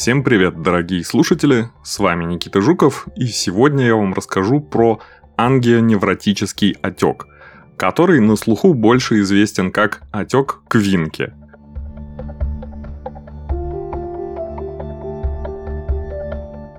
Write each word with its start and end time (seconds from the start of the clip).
Всем 0.00 0.24
привет, 0.24 0.62
дорогие 0.62 1.04
слушатели, 1.04 1.68
с 1.82 1.98
вами 1.98 2.24
Никита 2.24 2.62
Жуков, 2.62 3.06
и 3.16 3.26
сегодня 3.26 3.84
я 3.84 3.96
вам 3.96 4.14
расскажу 4.14 4.58
про 4.58 5.02
ангионевротический 5.36 6.70
отек, 6.80 7.26
который 7.76 8.20
на 8.20 8.36
слуху 8.36 8.72
больше 8.72 9.20
известен 9.20 9.70
как 9.70 10.00
отек 10.10 10.62
Квинки. 10.68 11.34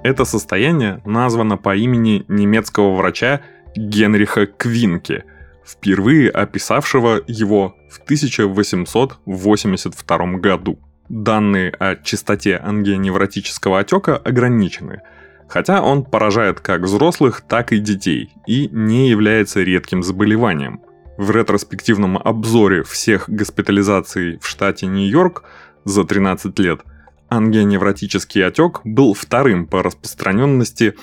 Это 0.03 0.25
состояние 0.25 0.99
названо 1.05 1.57
по 1.57 1.75
имени 1.75 2.25
немецкого 2.27 2.95
врача 2.95 3.41
Генриха 3.75 4.47
Квинки, 4.47 5.25
впервые 5.63 6.31
описавшего 6.31 7.21
его 7.27 7.75
в 7.91 7.99
1882 7.99 10.25
году 10.39 10.79
данные 11.11 11.71
о 11.71 11.95
частоте 11.95 12.57
ангионевротического 12.57 13.79
отека 13.79 14.17
ограничены, 14.17 15.01
хотя 15.47 15.81
он 15.81 16.05
поражает 16.05 16.61
как 16.61 16.81
взрослых, 16.81 17.41
так 17.41 17.73
и 17.73 17.79
детей 17.79 18.33
и 18.47 18.69
не 18.71 19.09
является 19.09 19.61
редким 19.61 20.03
заболеванием. 20.03 20.81
В 21.17 21.29
ретроспективном 21.31 22.17
обзоре 22.17 22.83
всех 22.83 23.29
госпитализаций 23.29 24.39
в 24.39 24.47
штате 24.47 24.87
Нью-Йорк 24.87 25.43
за 25.83 26.05
13 26.05 26.57
лет 26.59 26.81
ангионевротический 27.29 28.45
отек 28.45 28.81
был 28.83 29.13
вторым 29.13 29.67
по 29.67 29.83
распространенности 29.83 30.95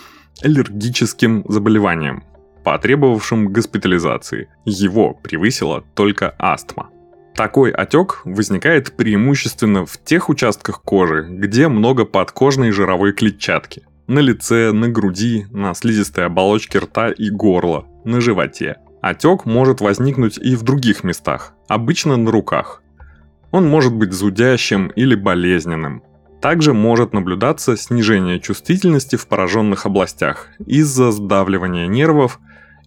аллергическим 0.43 1.45
заболеванием, 1.49 2.25
потребовавшим 2.65 3.53
госпитализации. 3.53 4.49
Его 4.65 5.15
превысила 5.15 5.85
только 5.95 6.35
астма. 6.39 6.91
Такой 7.35 7.71
отек 7.71 8.23
возникает 8.25 8.97
преимущественно 8.97 9.87
в 9.87 9.97
тех 10.03 10.29
участках 10.29 10.83
кожи, 10.83 11.27
где 11.29 11.69
много 11.69 12.05
подкожной 12.05 12.71
жировой 12.73 13.13
клетчатки. 13.13 13.83
На 14.07 14.21
лице, 14.21 14.73
на 14.73 14.89
груди, 14.89 15.47
на 15.51 15.75
слизистой 15.75 16.27
оболочке 16.27 16.79
рта 16.79 17.11
и 17.11 17.31
горла, 17.31 17.87
на 18.05 18.21
животе. 18.21 18.77
Отек 19.01 19.45
может 19.45 19.81
возникнуть 19.81 20.39
и 20.39 20.57
в 20.57 20.63
других 20.63 21.05
местах, 21.05 21.53
обычно 21.69 22.17
на 22.17 22.31
руках. 22.31 22.83
Он 23.51 23.69
может 23.69 23.95
быть 23.95 24.13
зудящим 24.13 24.89
или 24.89 25.15
болезненным. 25.15 26.03
Также 26.41 26.73
может 26.73 27.13
наблюдаться 27.13 27.77
снижение 27.77 28.41
чувствительности 28.41 29.17
в 29.17 29.27
пораженных 29.27 29.87
областях 29.87 30.49
из-за 30.67 31.11
сдавливания 31.11 31.87
нервов 31.87 32.39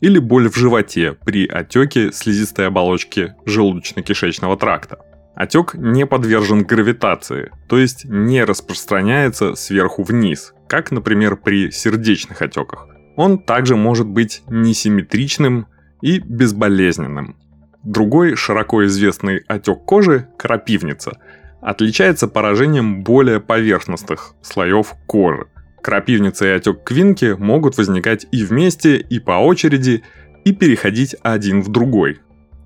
или 0.01 0.19
боль 0.19 0.49
в 0.49 0.57
животе 0.57 1.13
при 1.23 1.47
отеке 1.47 2.11
слизистой 2.11 2.67
оболочки 2.67 3.35
желудочно-кишечного 3.45 4.57
тракта. 4.57 4.99
Отек 5.35 5.75
не 5.75 6.05
подвержен 6.05 6.63
гравитации, 6.63 7.51
то 7.69 7.77
есть 7.77 8.03
не 8.05 8.43
распространяется 8.43 9.55
сверху 9.55 10.03
вниз, 10.03 10.53
как, 10.67 10.91
например, 10.91 11.37
при 11.37 11.71
сердечных 11.71 12.41
отеках. 12.41 12.87
Он 13.15 13.39
также 13.39 13.75
может 13.75 14.07
быть 14.07 14.43
несимметричным 14.47 15.67
и 16.01 16.19
безболезненным. 16.19 17.37
Другой 17.83 18.35
широко 18.35 18.85
известный 18.85 19.37
отек 19.47 19.85
кожи– 19.85 20.27
крапивница– 20.37 21.17
отличается 21.61 22.27
поражением 22.27 23.03
более 23.03 23.39
поверхностных 23.39 24.33
слоев 24.41 24.93
кожи– 25.07 25.47
Крапивница 25.81 26.45
и 26.45 26.49
отек 26.49 26.83
квинки 26.83 27.35
могут 27.37 27.77
возникать 27.77 28.27
и 28.31 28.43
вместе, 28.43 28.97
и 28.97 29.19
по 29.19 29.31
очереди, 29.31 30.03
и 30.45 30.53
переходить 30.53 31.15
один 31.23 31.61
в 31.61 31.69
другой. 31.69 32.19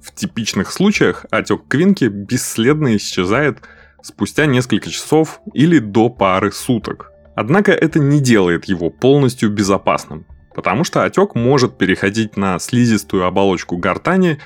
В 0.03 0.13
типичных 0.13 0.71
случаях 0.71 1.25
отек 1.31 1.67
квинки 1.67 2.05
бесследно 2.05 2.95
исчезает 2.97 3.59
спустя 4.01 4.45
несколько 4.45 4.89
часов 4.89 5.39
или 5.53 5.79
до 5.79 6.09
пары 6.09 6.51
суток. 6.51 7.11
Однако 7.35 7.71
это 7.71 7.99
не 7.99 8.19
делает 8.19 8.65
его 8.65 8.89
полностью 8.89 9.49
безопасным, 9.49 10.25
потому 10.53 10.83
что 10.83 11.03
отек 11.03 11.35
может 11.35 11.77
переходить 11.77 12.37
на 12.37 12.59
слизистую 12.59 13.25
оболочку 13.25 13.77
гортани 13.77 14.39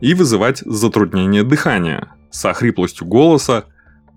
и 0.00 0.14
вызывать 0.14 0.58
затруднение 0.58 1.42
дыхания 1.42 2.08
с 2.30 2.44
охриплостью 2.44 3.06
голоса, 3.06 3.66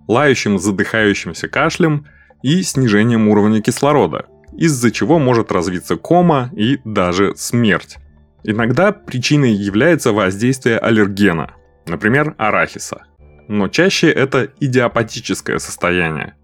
лающим 0.07 0.59
задыхающимся 0.59 1.50
кашлем– 1.50 2.06
и 2.41 2.61
снижением 2.63 3.27
уровня 3.27 3.61
кислорода, 3.61 4.25
из-за 4.57 4.91
чего 4.91 5.19
может 5.19 5.51
развиться 5.51 5.95
кома 5.95 6.49
и 6.55 6.79
даже 6.83 7.33
смерть. 7.35 7.97
Иногда 8.43 8.91
причиной 8.91 9.51
является 9.51 10.11
воздействие 10.11 10.77
аллергена, 10.77 11.53
например, 11.85 12.35
арахиса. 12.37 13.03
Но 13.47 13.67
чаще 13.67 14.09
это 14.09 14.51
идиопатическое 14.59 15.59
состояние, 15.59 16.35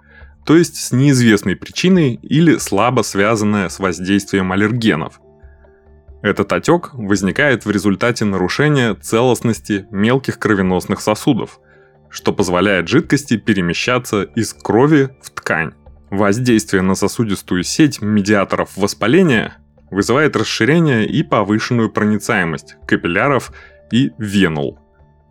то 0.46 0.56
есть 0.58 0.76
с 0.76 0.92
неизвестной 0.92 1.56
причиной 1.56 2.16
или 2.22 2.58
слабо 2.58 3.02
связанное 3.02 3.70
с 3.70 3.80
воздействием 3.80 4.52
аллергенов. 4.52 5.20
Этот 6.22 6.54
отек 6.54 6.94
возникает 6.94 7.66
в 7.66 7.72
результате 7.72 8.24
нарушения 8.24 8.96
целостности 8.96 9.86
мелких 9.92 10.40
кровеносных 10.40 11.02
сосудов, 11.02 11.60
что 12.10 12.32
позволяет 12.32 12.88
жидкости 12.88 13.38
перемещаться 13.38 14.24
из 14.24 14.54
крови 14.54 15.10
в 15.22 15.32
ткань. 15.32 15.74
Воздействие 16.14 16.84
на 16.84 16.94
сосудистую 16.94 17.64
сеть 17.64 18.00
медиаторов 18.00 18.78
воспаления 18.78 19.58
вызывает 19.90 20.36
расширение 20.36 21.08
и 21.08 21.24
повышенную 21.24 21.90
проницаемость 21.90 22.76
капилляров 22.86 23.52
и 23.92 24.12
венул, 24.20 24.78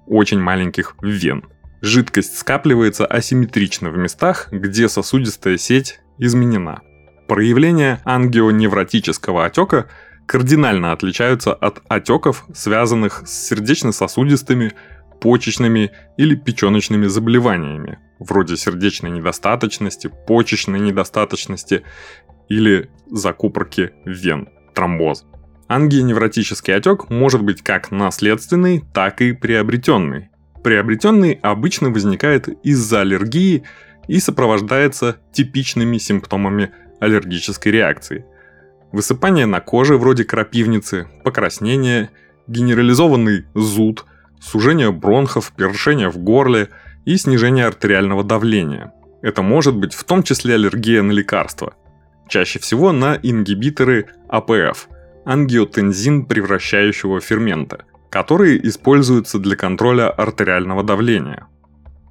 очень 0.09 0.41
маленьких 0.41 0.97
вен. 1.00 1.44
Жидкость 1.82 2.37
скапливается 2.37 3.06
асимметрично 3.06 3.91
в 3.91 3.97
местах, 3.97 4.48
где 4.50 4.88
сосудистая 4.88 5.56
сеть 5.56 6.00
изменена. 6.19 6.81
Проявления 7.28 8.00
ангионевротического 8.04 9.44
отека 9.44 9.88
кардинально 10.26 10.91
отличаются 10.91 11.54
от 11.54 11.81
отеков, 11.88 12.44
связанных 12.54 13.22
с 13.25 13.47
сердечно-сосудистыми, 13.47 14.72
почечными 15.21 15.92
или 16.16 16.34
печеночными 16.34 17.06
заболеваниями, 17.06 18.00
вроде 18.22 18.56
сердечной 18.56 19.10
недостаточности, 19.10 20.10
почечной 20.27 20.81
недостаточности 20.81 21.83
или 22.49 22.91
закупорки 23.10 23.93
вен, 24.05 24.49
тромбоз. 24.75 25.25
Ангионевротический 25.69 26.75
отек 26.75 27.09
может 27.10 27.43
быть 27.43 27.62
как 27.62 27.91
наследственный, 27.91 28.84
так 28.93 29.21
и 29.21 29.33
приобретенный. 29.33 30.28
Приобретенный 30.62 31.38
обычно 31.43 31.91
возникает 31.91 32.49
из-за 32.65 33.00
аллергии 33.00 33.65
и 34.06 34.21
сопровождается 34.21 35.16
типичными 35.33 35.99
симптомами 35.99 36.72
аллергической 37.00 37.72
реакции. 37.72 38.25
Высыпание 38.93 39.47
на 39.47 39.60
коже 39.60 39.97
вроде 39.97 40.25
крапивницы, 40.25 41.09
покраснение, 41.25 42.10
генерализованный 42.47 43.47
зуд, 43.54 44.04
сужение 44.41 44.93
бронхов, 44.93 45.53
першение 45.56 46.10
в 46.10 46.19
горле– 46.19 46.69
и 47.04 47.16
снижение 47.16 47.66
артериального 47.66 48.24
давления. 48.24 48.92
Это 49.22 49.42
может 49.42 49.76
быть 49.76 49.94
в 49.94 50.04
том 50.04 50.22
числе 50.22 50.54
аллергия 50.54 51.02
на 51.02 51.12
лекарства. 51.12 51.74
Чаще 52.28 52.58
всего 52.58 52.92
на 52.92 53.18
ингибиторы 53.22 54.06
АПФ– 54.28 54.88
ангиотензин 55.24 56.26
превращающего 56.26 57.20
фермента, 57.20 57.84
которые 58.10 58.66
используются 58.66 59.38
для 59.38 59.56
контроля 59.56 60.10
артериального 60.10 60.82
давления. 60.82 61.46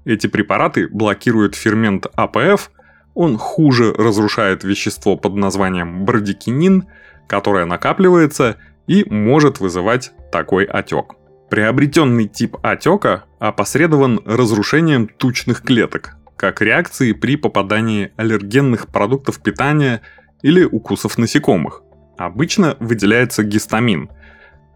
Эти 0.06 0.28
препараты 0.28 0.88
блокируют 0.88 1.56
фермент 1.56 2.08
АПФ, 2.16 2.72
он 3.14 3.38
хуже 3.38 3.94
разрушает 3.94 4.64
вещество 4.64 5.18
под 5.18 5.36
названием 5.36 6.06
брадикинин, 6.06 6.86
которое 7.28 7.66
накапливается 7.66 8.58
и 8.88 9.06
может 9.10 9.60
вызывать 9.60 10.12
такой 10.32 10.64
отек. 10.64 11.16
Приобретенный 11.52 12.30
тип 12.30 12.56
отека 12.64 13.26
опосредован 13.38 14.22
разрушением 14.24 15.10
тучных 15.10 15.64
клеток, 15.64 16.16
как 16.38 16.62
реакции 16.62 17.12
при 17.12 17.36
попадании 17.36 18.14
аллергенных 18.16 18.88
продуктов 18.88 19.44
питания 19.44 20.02
или 20.44 20.64
укусов 20.64 21.18
насекомых. 21.18 21.82
Обычно 22.18 22.78
выделяется 22.80 23.44
гистамин. 23.44 24.10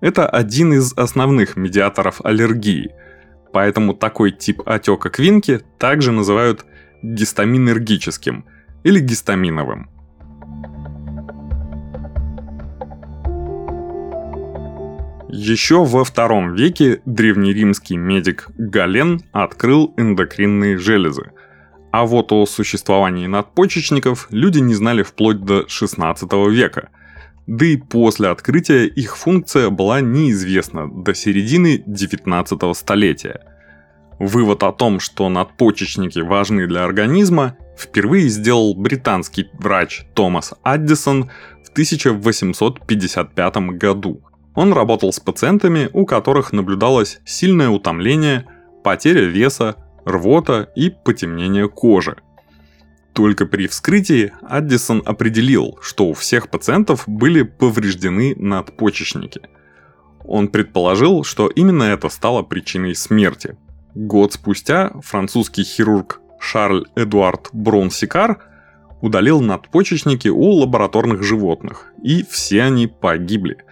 Это 0.01 0.27
один 0.27 0.73
из 0.73 0.91
основных 0.97 1.55
медиаторов 1.55 2.19
аллергии, 2.25 2.93
поэтому 3.53 3.93
такой 3.93 4.31
тип 4.31 4.61
отека 4.65 5.09
квинки 5.09 5.61
также 5.79 6.11
называют 6.11 6.65
гистаминергическим 7.01 8.43
или 8.83 8.99
гистаминовым. 8.99 9.94
Еще 15.37 15.83
во 15.83 16.05
втором 16.05 16.55
веке 16.55 17.01
древнеримский 17.05 17.97
медик 17.97 18.47
Гален 18.57 19.21
открыл 19.33 19.93
эндокринные 19.97 20.77
железы. 20.77 21.31
А 21.91 22.05
вот 22.05 22.31
о 22.31 22.45
существовании 22.45 23.27
надпочечников 23.27 24.27
люди 24.31 24.59
не 24.59 24.73
знали 24.75 25.03
вплоть 25.03 25.43
до 25.43 25.67
16 25.67 26.31
века. 26.49 26.87
Да 27.47 27.65
и 27.65 27.75
после 27.75 28.29
открытия 28.29 28.85
их 28.85 29.17
функция 29.17 29.69
была 29.69 29.99
неизвестна 29.99 30.89
до 30.89 31.13
середины 31.13 31.83
19 31.85 32.77
столетия. 32.77 33.41
Вывод 34.19 34.63
о 34.63 34.71
том, 34.71 35.01
что 35.01 35.27
надпочечники 35.27 36.19
важны 36.19 36.65
для 36.65 36.85
организма, 36.85 37.57
впервые 37.77 38.29
сделал 38.29 38.73
британский 38.73 39.49
врач 39.59 40.05
Томас 40.13 40.53
Аддисон 40.63 41.29
в 41.65 41.71
1855 41.71 43.57
году. 43.77 44.21
Он 44.55 44.73
работал 44.73 45.11
с 45.11 45.19
пациентами, 45.19 45.89
у 45.93 46.05
которых 46.05 46.53
наблюдалось 46.53 47.19
сильное 47.25 47.69
утомление, 47.69 48.45
потеря 48.83 49.25
веса, 49.25 49.75
рвота 50.05 50.69
и 50.75 50.89
потемнение 50.89 51.67
кожи. 51.67 52.15
Только 53.13 53.45
при 53.45 53.67
вскрытии 53.67 54.33
Аддисон 54.41 55.01
определил, 55.05 55.77
что 55.81 56.07
у 56.07 56.13
всех 56.13 56.49
пациентов 56.49 57.03
были 57.07 57.43
повреждены 57.43 58.35
надпочечники. 58.37 59.41
Он 60.23 60.47
предположил, 60.47 61.23
что 61.23 61.47
именно 61.47 61.83
это 61.83 62.09
стало 62.09 62.41
причиной 62.41 62.95
смерти– 62.95 63.57
Год 63.95 64.33
спустя 64.33 64.91
французский 65.01 65.63
хирург 65.63 66.19
Шарль 66.37 66.83
Эдуард 66.97 67.47
Брон-Сикар 67.53 68.43
удалил 68.99 69.39
надпочечники 69.39 70.27
у 70.27 70.49
лабораторных 70.51 71.23
животных, 71.23 71.93
и 72.03 72.25
все 72.29 72.63
они 72.63 72.87
погибли. 72.87 73.63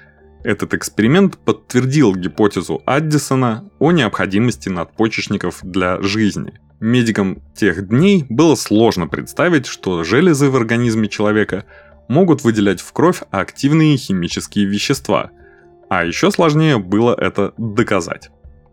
Этот 0.44 0.74
эксперимент 0.74 1.38
подтвердил 1.38 2.14
гипотезу 2.16 2.82
Аддисона 2.86 3.70
о 3.80 3.92
необходимости 3.92 4.68
надпочечников 4.68 5.60
для 5.64 6.02
жизни. 6.02 6.60
Медикам 6.82 7.42
тех 7.56 7.88
дней 7.88 8.26
было 8.30 8.56
сложно 8.56 9.08
представить, 9.08 9.68
что 9.68 10.04
железы 10.04 10.50
в 10.50 10.56
организме 10.58 11.08
человека 11.08 11.66
могут 12.10 12.44
выделять 12.44 12.82
в 12.82 12.92
кровь 12.92 13.22
активные 13.32 13.96
химические 13.96 14.66
вещества, 14.66 15.32
а 15.90 16.04
еще 16.04 16.30
сложнее 16.30 16.78
было 16.78 17.16
это 17.18 17.54
доказать. 17.58 18.30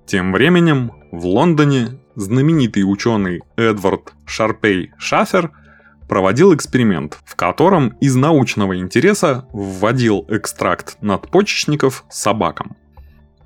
Тем 0.06 0.32
временем 0.32 0.90
в 1.12 1.24
Лондоне 1.24 2.00
знаменитый 2.16 2.82
ученый 2.82 3.42
Эдвард 3.56 4.12
Шарпей 4.26 4.90
Шафер 4.98 5.52
проводил 6.10 6.52
эксперимент, 6.52 7.20
в 7.24 7.36
котором 7.36 7.90
из 8.00 8.16
научного 8.16 8.76
интереса 8.76 9.46
вводил 9.52 10.26
экстракт 10.28 10.96
надпочечников 11.00 12.04
собакам. 12.10 12.76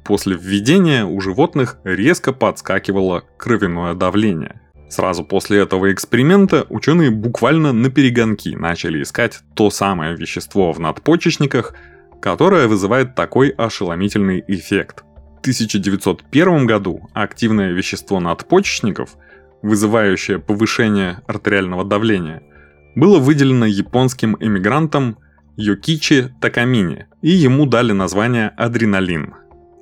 После 0.02 0.34
введения 0.34 1.05
у 1.05 1.20
животных 1.20 1.76
резко 1.84 2.32
подскакивало 2.32 3.22
кровяное 3.37 3.93
давление. 3.93 4.62
Сразу 4.88 5.25
после 5.25 5.58
этого 5.58 5.93
эксперимента 5.93 6.64
ученые 6.70 7.11
буквально 7.11 7.75
на 7.75 7.90
перегонки 7.90 8.56
начали 8.56 9.02
искать 9.02 9.40
то 9.52 9.69
самое 9.69 10.16
вещество 10.16 10.72
в 10.72 10.81
надпочечниках, 10.81 11.75
которое 12.22 12.66
вызывает 12.66 13.14
такой 13.14 13.50
ошеломительный 13.50 14.43
эффект– 14.49 15.05
1901 15.44 16.64
году 16.64 17.11
активное 17.12 17.72
вещество 17.72 18.19
надпочечников, 18.20 19.11
вызывающее 19.61 20.38
повышение 20.38 21.20
артериального 21.26 21.84
давления, 21.84 22.43
было 22.94 23.19
выделено 23.19 23.67
японским 23.67 24.37
эмигрантом 24.41 25.19
Йокичи 25.56 26.32
Такамини, 26.41 27.06
и 27.23 27.31
ему 27.31 27.67
дали 27.67 27.93
название 27.93 28.49
адреналин, 28.56 29.35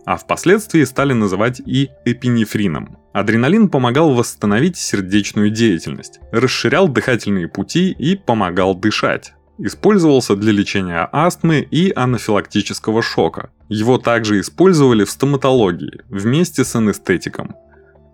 а 0.05 0.17
впоследствии 0.17 0.85
стали 0.85 1.13
называть 1.13 1.61
и 1.65 1.91
эпинефрином. 2.05 2.99
Адреналин 3.13 3.69
помогал 3.69 4.15
восстановить 4.15 4.77
сердечную 4.77 5.51
деятельность, 5.51 6.21
расширял 6.31 6.89
дыхательные 6.89 7.49
пути 7.49 7.91
и 7.91 8.17
помогал 8.17 8.75
дышать. 8.75 9.35
Использовался 9.59 10.35
для 10.35 10.53
лечения 10.53 11.09
астмы 11.13 11.61
и 11.61 11.93
анафилактического 11.95 13.03
шока. 13.03 13.51
Его 13.69 13.99
также 13.99 14.41
использовали 14.41 15.05
в 15.05 15.11
стоматологии 15.11 16.01
вместе 16.09 16.65
с 16.65 16.75
анестетиком. 16.75 17.55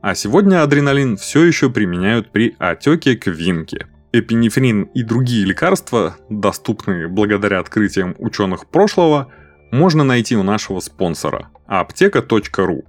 А 0.03 0.15
сегодня 0.15 0.63
адреналин 0.63 1.17
все 1.17 1.45
еще 1.45 1.71
применяют 1.71 2.31
при 2.31 2.55
отеке 2.59 3.17
квинки. 3.17 3.87
Эпинефрин 4.19 4.85
и 4.95 5.03
другие 5.03 5.45
лекарства, 5.45 6.17
доступные 6.29 7.09
благодаря 7.09 7.61
открытиям 7.61 8.15
ученых 8.19 8.67
прошлого, 8.67 9.33
можно 9.71 10.05
найти 10.05 10.37
у 10.37 10.43
нашего 10.43 10.81
спонсора– 10.81 11.51
аптека.ру. 11.67 12.85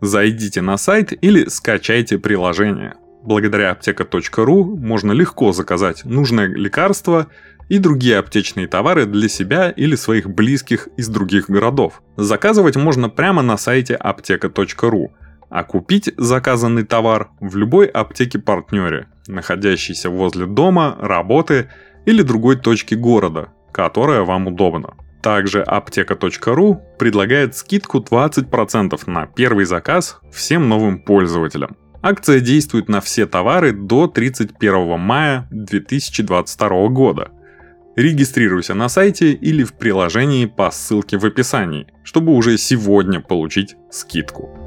Зайдите 0.00 0.62
на 0.62 0.76
сайт 0.76 1.12
или 1.20 1.46
скачайте 1.48 2.18
приложение. 2.18 2.94
Благодаря 3.22 3.72
аптека.ру 3.72 4.76
можно 4.76 5.12
легко 5.12 5.52
заказать 5.52 6.04
нужное 6.04 6.46
лекарство– 6.46 7.28
и 7.68 7.78
другие 7.78 8.18
аптечные 8.18 8.68
товары 8.68 9.06
для 9.06 9.28
себя 9.28 9.70
или 9.70 9.96
своих 9.96 10.28
близких 10.30 10.88
из 10.96 11.08
других 11.08 11.50
городов. 11.50 12.02
Заказывать 12.16 12.76
можно 12.76 13.08
прямо 13.08 13.42
на 13.42 13.56
сайте 13.56 13.94
аптека.ру, 13.94 15.12
а 15.48 15.64
купить 15.64 16.12
заказанный 16.16 16.84
товар 16.84 17.30
в 17.40 17.56
любой 17.56 17.86
аптеке-партнере, 17.86 19.08
находящейся 19.28 20.10
возле 20.10 20.46
дома, 20.46 20.96
работы 21.00 21.70
или 22.04 22.22
другой 22.22 22.56
точки 22.56 22.94
города, 22.94 23.48
которая 23.72 24.22
вам 24.22 24.48
удобна. 24.48 24.94
Также 25.22 25.62
аптека.ру 25.62 26.80
предлагает 26.98 27.56
скидку 27.56 27.98
20% 27.98 29.00
на 29.10 29.26
первый 29.26 29.64
заказ 29.64 30.20
всем 30.32 30.68
новым 30.68 31.00
пользователям. 31.00 31.76
Акция 32.02 32.38
действует 32.38 32.88
на 32.88 33.00
все 33.00 33.26
товары 33.26 33.72
до 33.72 34.06
31 34.06 34.98
мая 35.00 35.48
2022 35.50 36.88
года. 36.88 37.30
Регистрируйся 37.96 38.74
на 38.74 38.88
сайте 38.88 39.32
или 39.32 39.64
в 39.64 39.72
приложении 39.72 40.46
по 40.46 40.70
ссылке 40.70 41.18
в 41.18 41.24
описании, 41.24 41.88
чтобы 42.04 42.32
уже 42.34 42.58
сегодня 42.58 43.20
получить 43.20 43.74
скидку. 43.90 44.65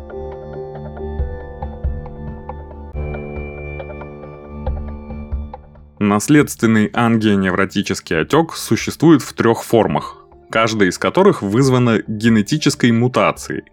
Наследственный 6.09 6.87
ангионевротический 6.87 8.19
отек 8.19 8.53
существует 8.53 9.21
в 9.21 9.31
трех 9.33 9.61
формах, 9.61 10.17
каждая 10.49 10.89
из 10.89 10.97
которых 10.97 11.43
вызвана 11.43 12.01
генетической 12.07 12.91
мутацией, 12.91 13.65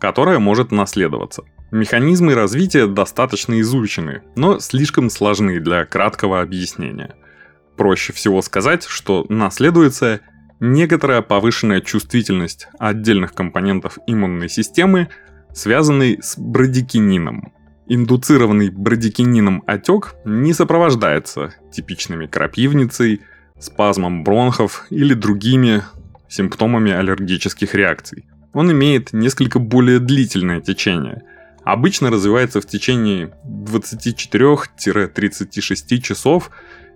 которая 0.00 0.38
может 0.38 0.72
наследоваться. 0.72 1.42
Механизмы 1.70 2.32
развития 2.32 2.86
достаточно 2.86 3.60
изучены, 3.60 4.22
но 4.36 4.58
слишком 4.58 5.10
сложны 5.10 5.60
для 5.60 5.84
краткого 5.84 6.40
объяснения– 6.40 7.14
проще 7.76 8.14
всего 8.14 8.40
сказать, 8.40 8.84
что 8.84 9.26
наследуется 9.28 10.20
некоторая 10.60 11.20
повышенная 11.20 11.82
чувствительность 11.82 12.68
отдельных 12.78 13.34
компонентов 13.34 13.98
иммунной 14.06 14.48
системы, 14.48 15.10
связанной 15.52 16.20
с 16.22 16.38
брадикинином. 16.38 17.52
Индуцированный 17.88 18.70
брадикинином 18.70 19.64
отек 19.66 20.14
не 20.24 20.52
сопровождается 20.52 21.52
типичными 21.72 22.26
крапивницей, 22.26 23.22
спазмом 23.58 24.22
бронхов 24.24 24.86
или 24.90 25.14
другими 25.14 25.82
симптомами 26.28 26.92
аллергических 26.92 27.74
реакций. 27.74 28.26
Он 28.52 28.70
имеет 28.70 29.12
несколько 29.12 29.58
более 29.58 29.98
длительное 29.98 30.60
течение. 30.60 31.22
Обычно 31.64 32.10
развивается 32.10 32.60
в 32.60 32.66
течение 32.66 33.32
24-36 33.46 35.98
часов 36.00 36.50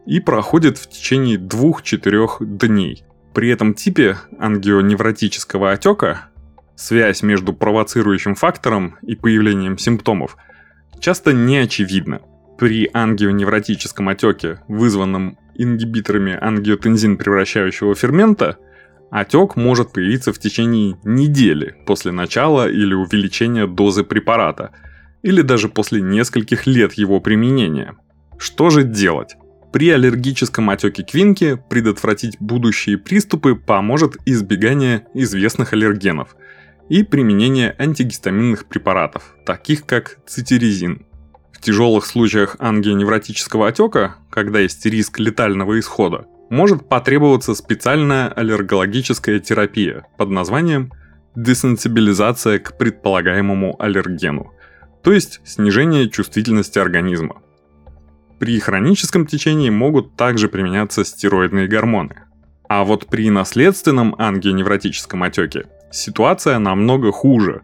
и 0.07 0.21
проходит 0.21 0.79
в 0.79 0.89
течение 0.89 1.39
2-4 1.39 2.45
дней. 2.45 3.05
При 3.33 3.51
этом 3.51 3.75
типе 3.75 4.17
ангионевротического 4.39 5.73
отека 5.73 6.27
связь 6.75 7.23
между 7.23 7.53
провоцирующим 7.53 8.35
фактором 8.35 8.97
и 9.03 9.15
появлением 9.15 9.79
симптомов 9.79 10.37
часто 11.01 11.33
не 11.33 11.59
очевидна. 11.59 12.21
При 12.59 12.89
ангионевротическом 12.93 14.09
отеке, 14.09 14.61
вызванном 14.69 15.39
ингибиторами 15.55 16.37
ангиотензин 16.41 17.17
превращающего 17.17 17.95
фермента, 17.95 18.57
отек 19.11 19.57
может 19.57 19.93
появиться 19.93 20.33
в 20.33 20.39
течение 20.39 20.97
недели 21.05 21.75
после 21.87 22.13
начала 22.13 22.69
или 22.69 22.95
увеличения 22.95 23.67
дозы 23.67 24.05
препарата, 24.05 24.73
или 25.23 25.43
даже 25.43 25.69
после 25.69 26.01
нескольких 26.01 26.67
лет 26.67 26.95
его 26.95 27.21
применения. 27.21 27.97
Что 28.39 28.71
же 28.71 28.85
делать? 28.85 29.37
При 29.73 29.91
аллергическом 29.91 30.71
отеке 30.71 31.03
квинки 31.03 31.61
предотвратить 31.69 32.37
будущие 32.41 32.97
приступы 32.97 33.55
поможет 33.55 34.17
избегание 34.25 35.07
известных 35.13 35.73
аллергенов 35.73 36.37
и 36.89 37.03
применение 37.03 37.75
антигистаминных 37.79 38.67
препаратов, 38.67 39.35
таких 39.45 39.87
как 39.87 40.19
цитиризин. 40.27 41.07
В 41.53 41.61
тяжелых 41.61 42.07
случаях 42.07 42.57
ангионевротического 42.59 43.69
отека, 43.69 44.17
когда 44.31 44.61
есть 44.61 44.85
риск 44.87 45.19
летального 45.19 45.79
исхода, 45.79 46.27
может 46.51 46.89
потребоваться 46.89 47.55
специальная 47.55 48.29
аллергологическая 48.29 49.41
терапия 49.41 50.07
под 50.17 50.31
названием 50.31 50.93
десенсибилизация 51.35 52.59
к 52.59 52.79
предполагаемому 52.79 53.77
аллергену, 53.81 54.53
то 55.03 55.13
есть 55.13 55.41
снижение 55.45 56.09
чувствительности 56.09 56.79
организма. 56.79 57.43
При 58.39 58.59
хроническом 58.61 59.27
течении 59.27 59.71
могут 59.71 60.15
также 60.17 60.49
применяться 60.49 61.05
стероидные 61.05 61.69
гормоны. 61.69 62.23
А 62.69 62.85
вот 62.85 63.07
при 63.07 63.31
наследственном 63.31 64.15
ангионевротическом 64.19 65.23
отеке 65.23 65.67
ситуация 65.97 66.59
намного 66.59 67.13
хуже. 67.13 67.63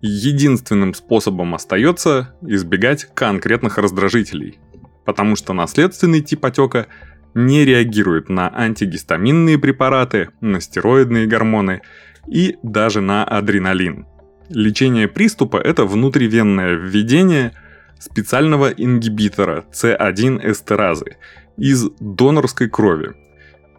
Единственным 0.00 0.94
способом 0.94 1.54
остается 1.54 2.34
избегать 2.42 3.08
конкретных 3.14 3.78
раздражителей, 3.78 4.58
потому 5.04 5.36
что 5.36 5.52
наследственный 5.52 6.20
тип 6.20 6.44
отека 6.44 6.86
не 7.34 7.64
реагирует 7.64 8.28
на 8.28 8.52
антигистаминные 8.54 9.58
препараты, 9.58 10.30
на 10.40 10.60
стероидные 10.60 11.26
гормоны 11.26 11.82
и 12.26 12.56
даже 12.62 13.00
на 13.00 13.24
адреналин. 13.24 14.06
Лечение 14.48 15.08
приступа– 15.08 15.56
это 15.64 15.84
внутривенное 15.86 16.74
введение 16.74 17.52
специального 17.98 18.68
ингибитора 18.68 19.64
C1 19.72 20.50
эстеразы 20.50 21.16
из 21.56 21.88
донорской 22.00 22.68
крови, 22.68 23.14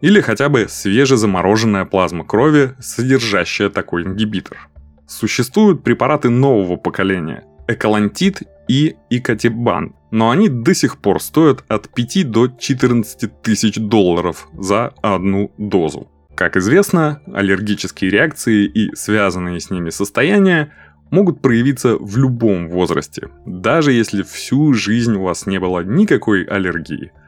или 0.04 0.20
хотя 0.20 0.50
бы 0.50 0.66
свежезамороженная 0.68 1.86
плазма 1.86 2.26
крови, 2.26 2.74
содержащая 2.78 3.70
такой 3.70 4.02
ингибитор. 4.02 4.68
Существуют 5.08 5.82
препараты 5.82 6.28
нового 6.28 6.76
поколения– 6.76 7.44
эколантит 7.68 8.42
и 8.68 8.96
икотибан, 9.08 9.94
но 10.10 10.28
они 10.28 10.50
до 10.50 10.74
сих 10.74 10.98
пор 10.98 11.22
стоят 11.22 11.64
от 11.68 11.88
5 11.88 12.30
до 12.30 12.48
14 12.48 13.40
тысяч 13.40 13.76
долларов 13.76 14.48
за 14.52 14.92
одну 15.00 15.50
дозу. 15.56 16.10
Как 16.34 16.58
известно, 16.58 17.22
аллергические 17.32 18.10
реакции 18.10 18.66
и 18.66 18.94
связанные 18.94 19.58
с 19.58 19.70
ними 19.70 19.88
состояния 19.88 20.70
могут 21.10 21.40
проявиться 21.40 21.96
в 21.96 22.18
любом 22.18 22.68
возрасте, 22.68 23.30
даже 23.46 23.92
если 23.92 24.22
всю 24.22 24.74
жизнь 24.74 25.14
у 25.14 25.22
вас 25.22 25.46
не 25.46 25.58
было 25.58 25.80
никакой 25.82 26.44
аллергии– 26.44 27.10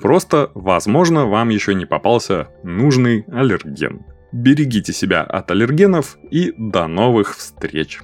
Просто, 0.00 0.50
возможно, 0.54 1.26
вам 1.26 1.48
еще 1.48 1.74
не 1.74 1.84
попался 1.84 2.48
нужный 2.62 3.24
аллерген. 3.28 4.04
Берегите 4.30 4.92
себя 4.92 5.22
от 5.22 5.50
аллергенов 5.50 6.18
и 6.30 6.52
до 6.56 6.86
новых 6.86 7.36
встреч! 7.36 8.00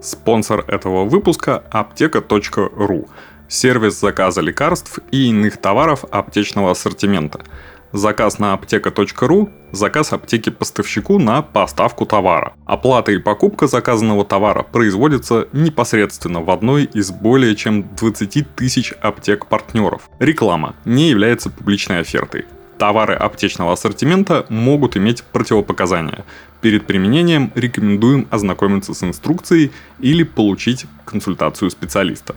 Спонсор 0.00 0.64
этого 0.66 1.04
выпуска– 1.04 1.58
аптека.ру– 1.70 3.08
сервис 3.48 4.00
заказа 4.00 4.40
лекарств 4.40 4.98
и 5.12 5.28
иных 5.28 5.58
товаров 5.58 6.04
аптечного 6.10 6.72
ассортимента– 6.72 7.40
Заказ 7.92 8.38
на 8.38 8.54
аптека.ру– 8.54 9.50
заказ 9.72 10.12
аптеки 10.12 10.50
поставщику 10.50 11.18
на 11.18 11.42
поставку 11.42 12.06
товара. 12.06 12.54
Оплата 12.66 13.12
и 13.12 13.18
покупка 13.18 13.66
заказанного 13.66 14.24
товара 14.24 14.62
производится 14.62 15.48
непосредственно 15.52 16.40
в 16.40 16.50
одной 16.50 16.84
из 16.84 17.10
более 17.10 17.56
чем 17.56 17.94
20 17.96 18.54
тысяч 18.54 18.92
аптек-партнеров. 19.00 20.08
Реклама 20.18 20.74
не 20.84 21.10
является 21.10 21.50
публичной 21.50 22.00
офертой. 22.00 22.44
Товары 22.78 23.14
аптечного 23.14 23.72
ассортимента 23.72 24.46
могут 24.48 24.96
иметь 24.96 25.22
противопоказания. 25.22 26.24
Перед 26.60 26.86
применением 26.86 27.52
рекомендуем 27.54 28.26
ознакомиться 28.30 28.94
с 28.94 29.02
инструкцией 29.02 29.72
или 30.00 30.22
получить 30.22 30.86
консультацию 31.04 31.70
специалиста. 31.70 32.34